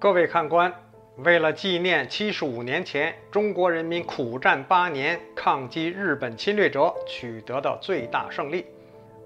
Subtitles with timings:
[0.00, 0.72] 各位看官，
[1.18, 8.64] 为了纪念七十五年前中国人民苦战八年抗击日本侵略者取得的最大胜利，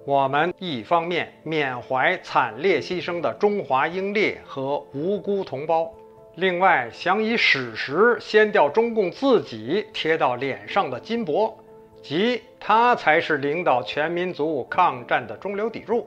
[0.05, 5.89] 我们一方面缅怀惨烈牺牲的中华英烈和无辜同胞，
[6.35, 11.57] 另外想以史实掀掉中共自己贴到脸上的金箔，
[12.03, 16.05] 即他才是领导全民族抗战的中流砥柱。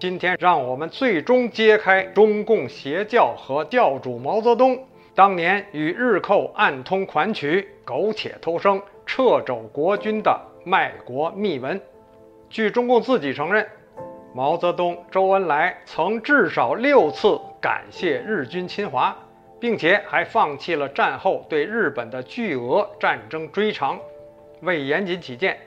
[0.00, 4.82] 今天，让我们最终揭开中共邪教和教主毛泽东
[5.14, 11.78] 当年与日寇暗通款曲、苟且偷生、掣肘国军的卖国秘闻。
[12.48, 13.68] 据中共自己承认，
[14.34, 19.14] 毛泽东、周恩来曾至少六次感谢日军侵华，
[19.60, 24.00] 并且还放弃了战后对日本的巨额战争追偿。
[24.62, 25.58] 为严谨起见。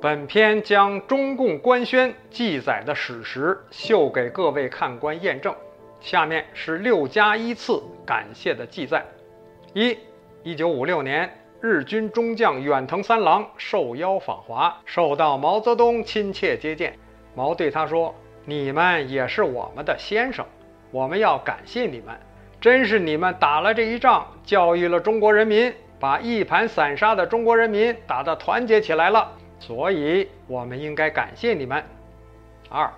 [0.00, 5.54] 本篇将中共官宣记载的史实秀给各位看官验证。
[6.00, 9.04] 下面是六加一次感谢的记载：
[9.72, 9.96] 一，
[10.42, 11.28] 一九五六年，
[11.60, 16.96] 日军中将远藤三郎受邀访华，受到毛泽东亲切接见。
[17.34, 20.44] 毛对他说：“你们也是我们的先生，
[20.90, 22.14] 我们要感谢你们。
[22.60, 31.82] 真是你们打了这一仗，教育了中国人民，把一盘散沙的中国人民打得团结起来了。”所以，我们应该感谢你们。
[32.68, 32.90] 二，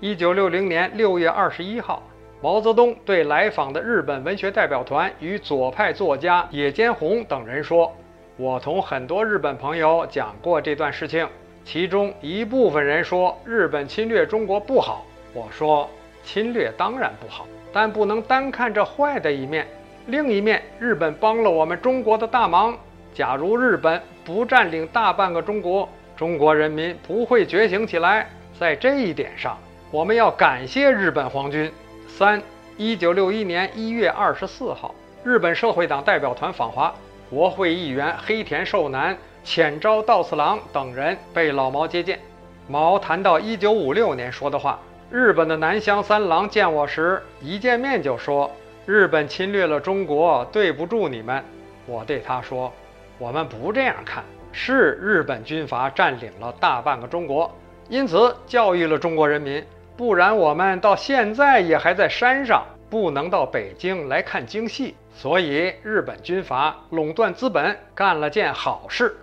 [0.00, 2.02] 一九六零年六月二十一号，
[2.40, 7.92] 毛泽东对来访的日本文学代表团与左派作家野间宏等人说
[8.36, 11.26] ：“我同很多日本朋友讲过这段事情，
[11.64, 15.04] 其中一部分人说日本侵略中国不好。
[15.32, 15.88] 我说，
[16.22, 19.66] 侵略当然不好，但不能单看这坏的一面。
[20.06, 22.76] 另一面，日本帮了我们中国的大忙。
[23.14, 29.58] 假如日本不占领大半个中国，中国人民不会觉醒起来，在这一点上，
[29.90, 31.70] 我们要感谢日本皇军。
[32.06, 32.40] 三，
[32.76, 36.94] 一九六一年一月二十四号，日本社会党代表团访华，
[37.28, 42.20] 国会议员黑田寿男、浅沼稻次郎等人被老毛接见。
[42.68, 44.78] 毛谈到一九五六年说的话，
[45.10, 48.50] 日本的南乡三郎见我时，一见面就说
[48.86, 51.44] ：“日本侵略了中国，对不住你们。”
[51.86, 52.72] 我对他说
[53.18, 54.24] ：“我们不这样看。”
[54.56, 57.50] 是日本军阀占领了大半个中国，
[57.88, 59.62] 因此教育了中国人民，
[59.96, 64.94] 不然我们到现在也还在山上，不能到北京来看京戏。
[65.12, 69.16] 所以日本军阀垄断资本，干了件好事。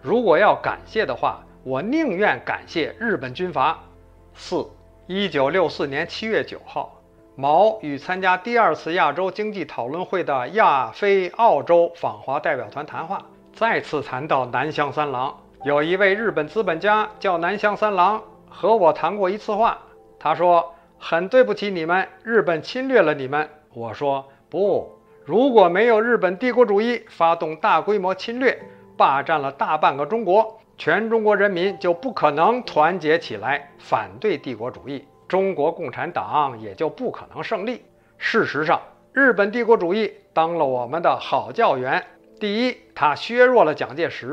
[0.00, 3.78] 如果要感谢的话，我宁愿感谢日本军阀。
[4.34, 4.66] 四，
[5.06, 7.02] 一九六四年七月九号，
[7.36, 13.26] 毛与参加第二次亚洲经济讨论会的亚非澳洲访华代表团谈话。
[13.52, 19.78] 再次谈到南乡三郎，有一位日本资本家叫南乡三郎，和我谈过一次话。
[20.18, 28.58] 他说：“很对不起你们，日本侵略了你们。”我说：“不，如果没有日本帝国主义发动大规模侵略，
[28.96, 37.82] 霸占了大半个中国，全中国人民就不可能团结起来反对帝国主义，中国共产党也就不可能胜利。
[38.16, 38.80] 事实上，
[39.12, 42.02] 日本帝国主义当了我们的好教员。”
[42.40, 44.26] 第一，他削弱了蒋介石；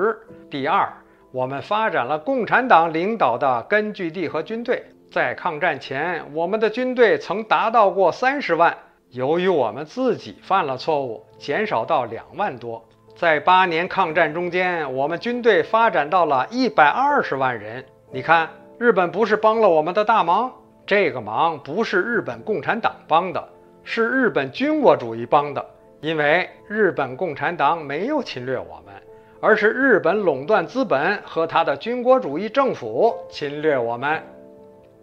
[0.50, 0.88] 第二，
[1.34, 4.82] 我们发展了共产党领导的根据地和军队。
[5.12, 8.78] 在抗战前，我们的军队曾达到过三十万，
[9.10, 12.88] 由于我们自己犯了错误，减少到两万多。
[13.14, 17.84] 在八年抗战中间，我们军队发展到了一百二十万人。
[18.10, 18.48] 你看，
[18.80, 20.54] 日本不是帮了我们的大忙，
[20.86, 23.50] 这个忙不是日本共产党帮的，
[23.84, 25.66] 是日本军国主义帮的。
[26.00, 28.94] 因为日本共产党没有侵略我们，
[29.40, 34.22] 而是日本垄断资本和他的军国主义政府侵略我们。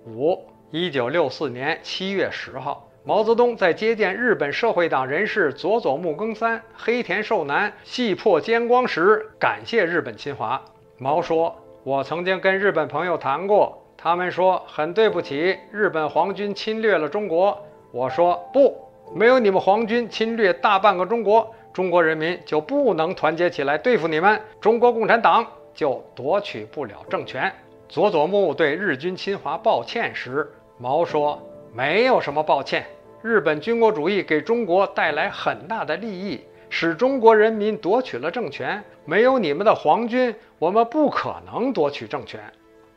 [0.06, 0.38] 五，
[0.71, 10.61] 一九六四年七月十号，毛泽东在接见日本社会党人士佐佐木耕三、黑田寿男、细破兼光时，感谢日本侵华。
[10.99, 17.59] 毛说：“我曾经跟日本朋友谈过，他们说很对不起，日本皇军侵略了中国。”
[17.91, 18.76] 我说：“不。”
[19.12, 27.52] 没有你们皇军侵略大半个中国，中国人民就不能团结起来对付你们，中国共产党就夺取不了政权。
[27.88, 31.40] 佐佐木对日军侵华抱歉时，毛说
[31.73, 32.87] ：“没有什么抱歉，
[33.23, 38.82] 日本军国主义给中国带来很大的利益，使中国人民夺取了政权。
[39.05, 42.40] 没有你们的皇军，我们不可能夺取政权。”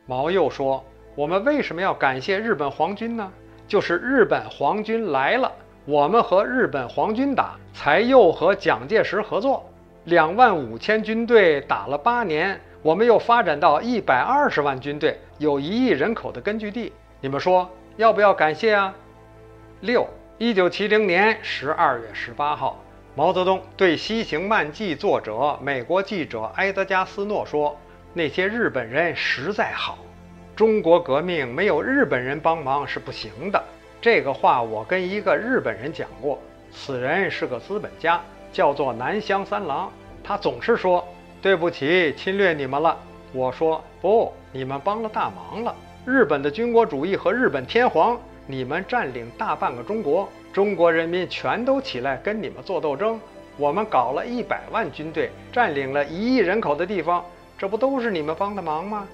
[0.06, 0.82] 毛又说
[1.14, 3.30] ：“我们为什么要感谢日本皇军呢？
[3.68, 5.52] 就是日本皇军来了。”
[5.88, 9.66] 我们和日本皇军打，才又和蒋介石合作，
[10.04, 16.92] 两万五千军队打了八年，我们又发展到一百二十万军队，有一亿人口的根据地。
[17.22, 18.94] 你们说要不要感谢啊？
[19.80, 20.06] 六，
[20.36, 22.78] 一九七零年十二月十八号，
[23.14, 27.74] 毛泽东对《西行漫记》作者美国记者埃德加·斯诺说
[28.12, 29.96] ：“那些日本人实在好，
[30.54, 33.64] 中国革命没有日本人帮忙是不行的。”
[34.00, 36.38] 这个话我跟一个日本人讲过，
[36.70, 38.20] 此人是个资本家，
[38.52, 39.90] 叫做南乡三郎。
[40.22, 41.06] 他总是说
[41.42, 42.96] ：“对不起，侵略你们了。”
[43.32, 45.74] 我说：“不，你们帮了大忙了。
[46.06, 48.18] 日本的军国主义和日本天皇。”
[48.50, 53.20] 你们占领大半个中国，中国人民全都起来跟你们做斗争。
[53.58, 57.22] 我们搞了一百万军队，占领了一亿人口的地方，
[57.58, 59.06] 这不都是你们帮的忙吗？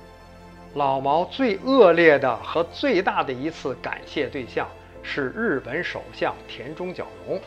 [0.74, 4.66] 老毛最恶劣的和最大的一次感谢对象
[5.04, 7.40] 是日本首相田中角荣。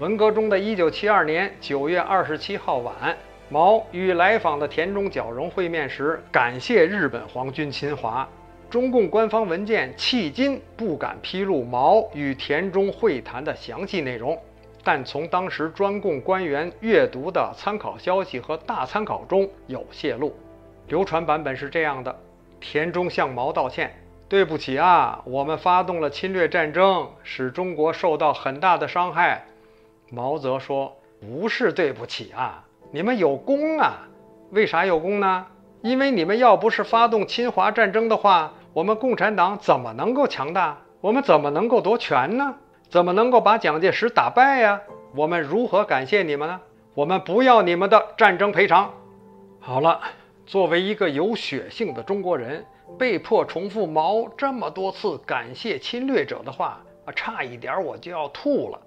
[0.00, 3.16] 文革中的一九七二年九月二十七号晚，
[3.48, 8.28] 毛与来访的田中角荣会面时，感谢日本皇军侵华。
[8.68, 14.36] 中共官方文件迄今不敢披露毛与田中会谈的详细内容，
[14.82, 20.34] 但从当时专供官员阅读的参考消息和大参考中有泄露。
[20.88, 22.14] 流传版本是这样的：
[22.60, 29.44] 田中向毛道歉，对不起啊，我们发动了侵略战争，使中国受到很大的伤害。
[30.10, 34.08] 毛泽说，不是对不起啊，你们有功啊，
[34.50, 35.46] 为啥有功呢？
[35.82, 40.78] 因为你们要不是发动侵华战争的话，我们共产党怎么能够强大？
[41.00, 42.54] 我们怎么能够夺权呢？
[42.88, 44.80] 怎么能够把蒋介石打败呀？
[45.14, 46.60] 我们如何感谢你们呢？
[46.94, 48.92] 我们不要你们的战争赔偿。
[49.60, 50.00] 好了，
[50.46, 52.64] 作为一个有血性的中国人，
[52.96, 58.80] 被迫重复毛这么多次感谢侵略者的话，啊，差一点我就要吐了。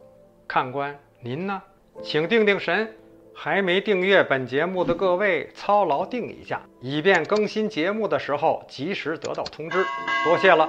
[0.48, 1.62] 看官，您呢？
[2.02, 2.96] 请定定神。
[3.34, 9.82] 还没订阅本节目的各位，操劳定一下，以便更新节目的时候及时得到通知。
[10.26, 10.68] 多谢了。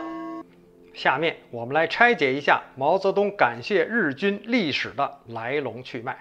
[0.95, 6.19] 下面我们来拆解一下毛泽东感谢日军历史的来龙去脉，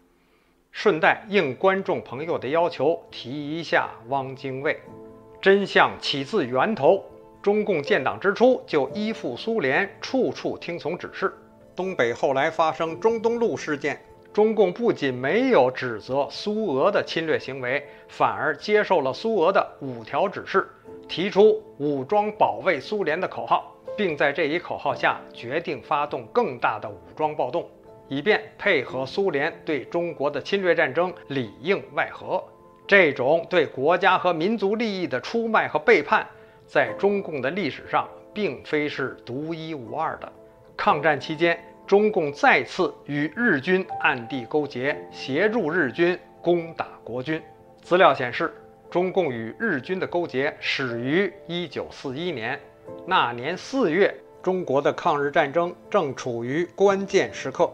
[0.81, 4.79] 顺带应观众朋友的要求提一下汪精卫。
[5.41, 7.03] 真相起自源头，
[7.41, 11.33] 中共建党之初就依附苏联，处处听从指示。
[11.75, 14.01] 东北后来发生中东路事件。
[14.31, 20.65] 中共不仅没有指责苏俄的侵略行为，反而接受了苏俄的五条指示，
[21.09, 27.69] 提出武装保卫苏联的口号，并在这一口号下决定发动更大的武装暴动，
[28.09, 32.43] 以便配合苏联对中国的侵略战争里应外合。
[32.85, 36.27] 这种对国家和民族利益的出卖和背叛，
[36.67, 40.29] 在中共的历史上并非是独一无二的。
[40.75, 41.57] 抗战期间。
[41.87, 47.41] 中共再次与日军暗地勾结，协助日军攻打国军。
[47.81, 48.53] 资料显示，
[48.91, 52.59] 中共与日军的勾结始于1941年。
[53.07, 54.13] 那年四月，
[54.43, 57.67] 中国的抗日战争正处于关键时刻，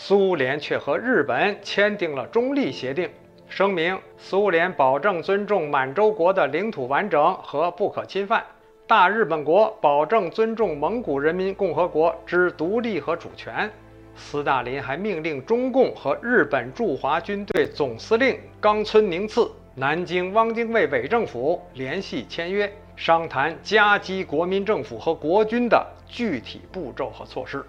[0.00, 3.10] 苏联却和日本签订了中立协定，
[3.48, 8.42] 声明苏联保证尊重满洲国的领土完整和不可侵犯。
[8.86, 13.68] 大日本国保证尊重蒙古人民共和国之独立和主权。
[14.14, 27.64] 斯大林还命令中共和日本驻华军队总司令冈村宁次、南京汪精卫伪政府联系签约，商谈夹击国民政府和国军的具体步骤和措施。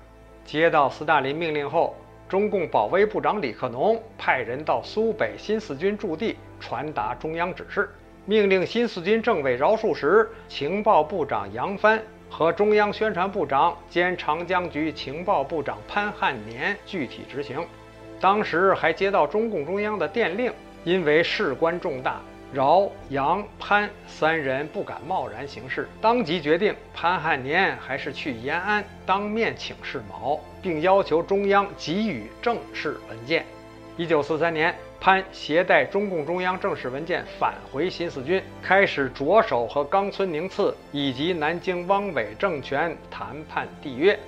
[0.46, 1.96] 接到斯大林命令后，
[2.30, 7.90] 中共保卫部长李克农派人到苏北新四军驻地传达中央指示。
[8.26, 17.66] 命令新四军政委饶漱石、情报部长杨帆和中央宣传部长兼长江局情报部长潘汉年具体执行。
[18.19, 22.21] 当时还接到中共中央的电令，因为事关重大，
[22.54, 33.46] 饶、杨、潘三人不敢贸然行事，当即决定潘汉年还是去延安当面请示毛，并要求中央给予正式文件。
[33.98, 34.76] 一九四三年。
[35.02, 44.20] 潘携带中共中央正式文件返回新四军，开始着手和冈村宁次以及南京汪伪政权谈判缔约。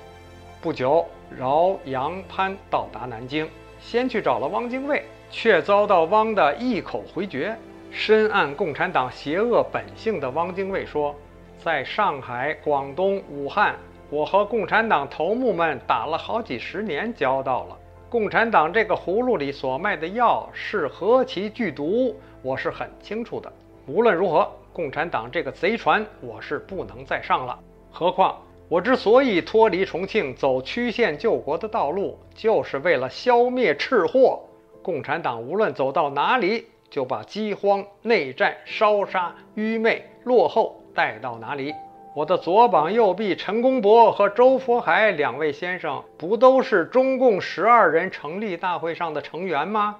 [0.61, 1.05] 不久，
[1.37, 3.49] 饶、杨、潘到达南京，
[3.81, 7.53] 先去找了汪精卫，却遭到汪的一口回绝。
[7.93, 11.13] 深谙共产党邪恶本性的汪精卫说
[11.61, 13.75] ：“在上海、广东、武汉，
[14.09, 17.77] 我和共产党头目们打了好几十年交道了。”
[18.09, 23.51] 共产党这个葫芦里所卖的药是何其剧毒，我是很清楚的。
[23.87, 27.59] 无论如何，共产党这个贼船我是不能再上了。
[27.91, 34.41] 何况我之所以脱离重庆，走曲线救国的道路，就是为了消灭赤货。
[34.81, 41.73] 共产党无论走到哪里，就把饥荒、内战、烧杀、愚昧、落后带到哪里。
[42.13, 49.95] 我的左膀右臂陈公博和周佛海两位先生，不都是中共十二人成立大会上的成员吗？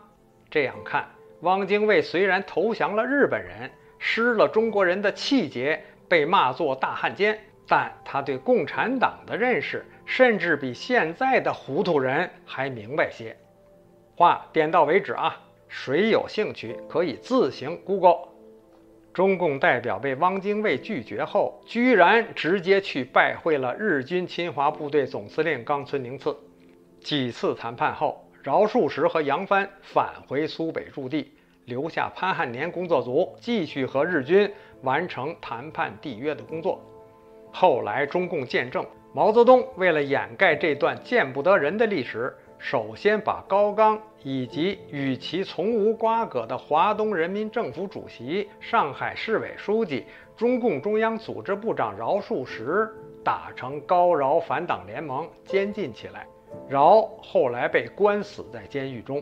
[0.50, 1.08] 这样看，
[1.40, 13.38] 汪精卫虽然投降了日本人，失了中国人的气节，被骂作大汉奸，但他对共产党的认识，甚至比现在的糊涂人还明白些。
[14.18, 15.40] 话点到为止啊，
[15.74, 18.28] 谁有兴趣可以自行 Google。
[19.14, 26.36] 中共代表被汪精卫拒绝后，居然直接去拜会了日军侵华部队总司令冈村宁次。
[27.00, 31.32] 几次谈判后，饶漱石和杨帆返回苏北驻地，
[31.66, 34.52] 留下潘汉年工作组继续和日军
[34.82, 36.80] 完成谈判缔约的工作。
[37.52, 42.34] 后来中共见证，毛泽东为了掩盖这段见不得人的历史。
[42.64, 50.06] 首先把高岗以及与其从无瓜葛的华东人民政府主席、上海市委书记、
[50.38, 52.88] 中共中央组织部长饶漱石
[53.24, 56.28] 打成高饶反党联盟，监禁起来。
[56.70, 59.22] 饶后来被关死在监狱中。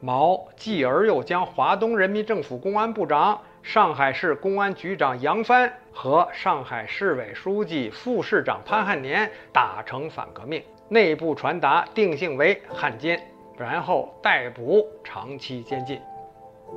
[0.00, 10.62] 毛继而又将华东人民政府公安部长、上海市公安局长杨帆和上海市委书记、副市长潘汉年打成反革命。
[10.92, 13.20] 内部传达定性为汉奸，
[13.56, 16.00] 然后逮捕长期监禁。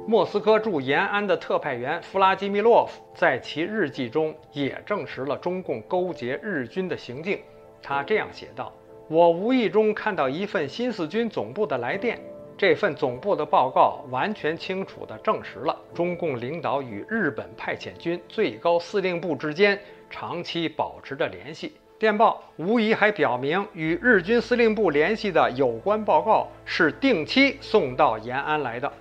[0.07, 7.39] 莫斯科驻延安的特派员弗拉基米洛夫在其日记中也证实了中共勾结日军的行径。
[7.81, 8.71] 他这样写道
[9.09, 12.19] ：“我无意中看到一份新四军总部的来电，
[12.55, 28.91] 这份总部的报告完全清楚地证实了中共领导与日本派遣军最高司令部之间长期保持着联系。”电报无疑还表明，与日军司令部联系的有关报告是定期送到延安来的。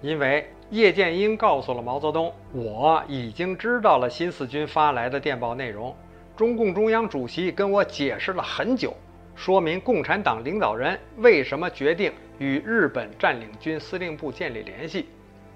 [0.00, 5.92] 因为叶剑英告诉了毛泽东，我已经知道了新四军发来的电报内容。
[6.36, 8.94] 中共中央主席跟我解释了很久，
[9.34, 15.08] 说明共产党领导人为什么决定与日本占领军司令部建立联系。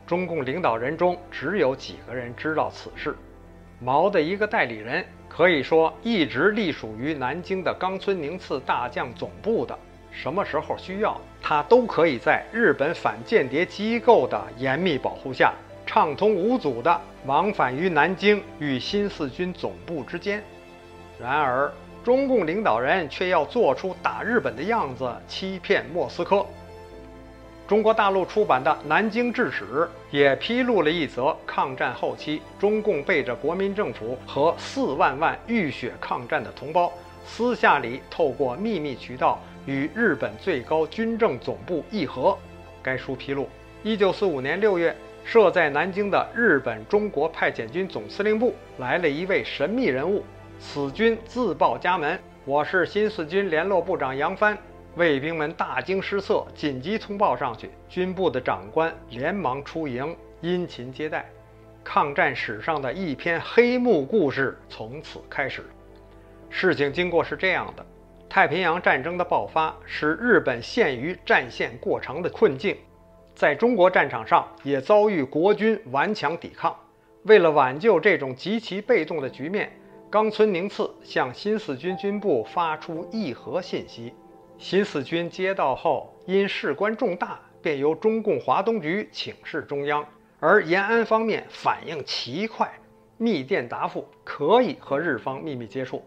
[0.09, 3.15] 中共领导人中只有几个人知道此事，
[3.80, 5.04] 毛的一个代理人。
[5.28, 9.78] 可以说，一直隶属于南京的冈村宁次大将总部的，
[10.11, 15.52] 什么时候需要，他都可以在日本反间谍机构的严密保护下，
[15.85, 20.42] 畅通无阻地往返于南京与新四军总部之间。
[21.21, 21.71] 然而，
[22.02, 26.47] 中共领导人却要做出打日本的样子，欺骗莫斯科。
[27.69, 29.65] 中国大陆出版的《南京志史》
[30.13, 36.93] 也披露了一则抗战后期中共背着国民政府和四万万浴血抗战的同胞，
[37.27, 42.39] 私下里透过秘密渠道与日本最高军政总部议和。
[42.85, 43.49] 该书披露，
[43.83, 44.95] 一九四五年六月，
[45.25, 50.23] 设在南京的日本中国派遣军总司令部来了一位神秘人物，
[50.61, 54.57] 此军自报家门：“我是新四军联络部长杨帆。”
[54.97, 57.71] 卫兵们大惊失色，紧急通报上去。
[57.87, 61.29] 军部的长官连忙出营，殷勤接待。
[61.85, 65.67] 抗战史上的一篇黑幕故事从此开始。
[66.49, 67.85] 事情经过是这样的：
[68.26, 72.75] 太平洋战争的爆发使日本陷于战线过长的困境，
[73.35, 76.75] 在中国战场上也遭遇国军顽强抵抗。
[77.25, 79.71] 为了挽救这种极其被动的局面，
[80.09, 84.15] 冈村宁次向新四军军部发出议和信息。
[84.59, 90.05] 新四军接到后，因事关重大，便由中共华东局请示中央。
[90.41, 92.71] 而延安方面反应奇快，
[93.19, 96.03] 密电答复可以和日方秘密接触。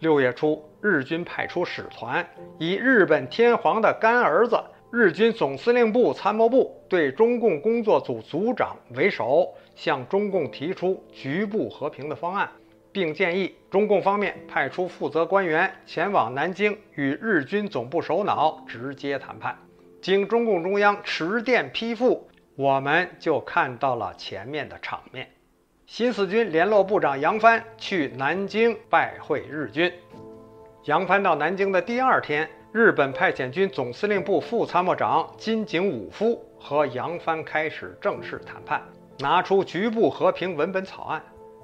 [0.00, 2.26] 六月初，日军派出使团，
[2.58, 4.58] 以日本天皇的干儿子、
[4.90, 12.50] 日军总司令部参谋部对中共工作组组长为首，向中共提出局部和平的方案。
[12.92, 19.56] 并建议中共方面派出负责官员前往南京与日军总部首脑直接谈判。
[20.02, 25.28] 经中共中央持电批复，我们就看到了前面的场面。
[25.86, 29.92] 新四军联络部长杨帆去南京拜会日军。
[30.84, 38.82] 杨帆到南京的第二天，日本派遣军总司令部副参谋长金井武夫和杨帆开始正式谈判，
[39.18, 41.22] 拿出局部和平文本草案，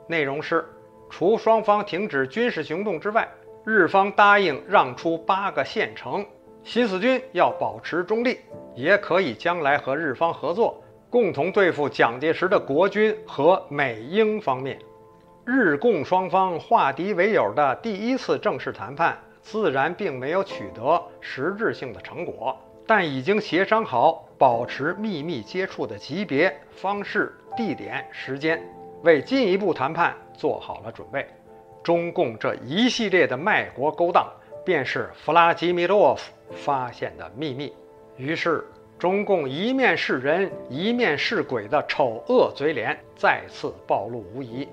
[0.09, 0.65] 内容是。
[1.09, 3.29] 除双方停止军事行动之外，
[3.65, 6.25] 日方答应让出八个县城，
[6.63, 8.39] 新四军要保持中立，
[8.75, 14.79] 也可以将来和日方合作，共同对付蒋介石的国军和美英方面。
[15.45, 28.61] 日共双方化敌为友的第一次正式谈判，自然并没有取得实质性的成果，但已经协商好保持秘密接触的级别、方式、地点、时间。
[29.03, 31.27] 为进一步谈判做好了准备。
[31.83, 34.27] 中共这一系列的卖国勾当，
[34.65, 37.73] 便是弗拉基米洛夫发现的秘密。
[38.17, 38.67] 于是，
[38.99, 44.67] 中共一面是人，一面是鬼的丑恶嘴脸再次暴露无遗。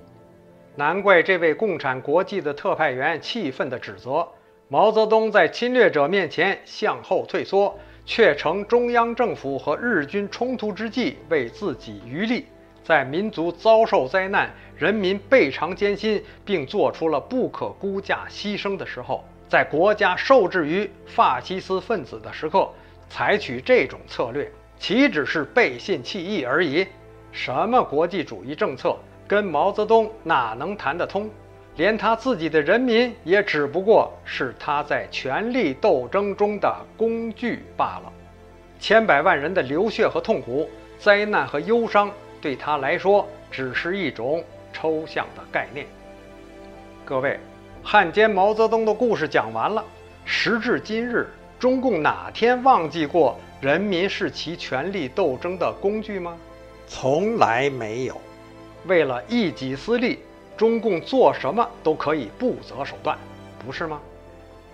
[0.76, 4.28] 难怪这位共产国际的特派员气愤地指责
[4.70, 12.48] 毛泽东在侵略者面前向后退缩，却乘中央政府和日军冲突之际为自己渔利。
[12.84, 22.70] 在民族遭受灾难、人民倍尝艰辛，并做出了不可估价牺牲的时候，在国家受制于法西斯分子的时刻，
[23.10, 26.86] 采取这种策略，岂止是背信弃义而已？
[27.32, 28.98] 什么国际主义政策，
[29.28, 31.30] 跟毛泽东哪能谈得通？
[31.78, 38.14] 连他自己的人民，也只不过是他在权力斗争中的工具罢了。
[38.80, 42.12] 千百万人的流血和痛苦、灾难和忧伤。
[42.44, 45.86] 对他来说，只是一种抽象的概念。
[47.06, 47.40] 各位，
[47.82, 49.82] 汉奸毛泽东的故事讲完了。
[50.26, 56.36] 时至今日，中共哪天忘记过人民是其权力斗争的工具吗？
[56.86, 58.20] 从来没有。
[58.88, 60.20] 为了一己私利，
[60.58, 63.18] 中共做什么都可以不择手段，
[63.66, 64.02] 不是吗？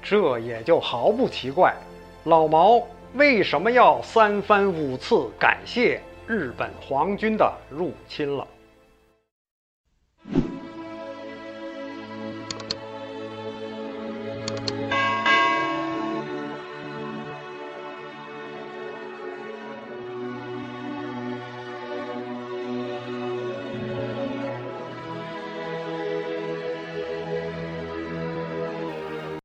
[0.02, 1.76] 这也就毫不奇怪，
[2.24, 2.82] 老毛
[3.14, 6.02] 为什么要三番五次感谢？
[6.32, 8.48] 日本皇军的入侵了。